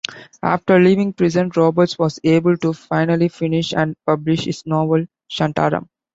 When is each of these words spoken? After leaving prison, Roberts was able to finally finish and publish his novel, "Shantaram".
After 0.41 0.79
leaving 0.79 1.13
prison, 1.13 1.51
Roberts 1.55 1.99
was 1.99 2.19
able 2.23 2.57
to 2.57 2.73
finally 2.73 3.27
finish 3.27 3.71
and 3.71 3.95
publish 4.03 4.45
his 4.45 4.65
novel, 4.65 5.05
"Shantaram". 5.31 5.89